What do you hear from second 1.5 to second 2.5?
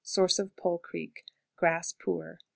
Grass poor.